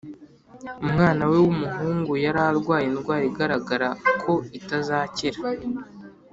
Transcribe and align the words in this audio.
Umwana 0.85 1.23
we 1.31 1.37
w’umuhungu 1.45 2.11
yari 2.23 2.39
arwaye 2.49 2.85
indwara 2.89 3.23
igaragara 3.31 3.89
ko 4.21 4.33
itazakira. 4.59 5.39